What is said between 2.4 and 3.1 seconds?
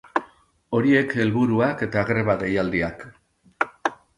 deialdiak.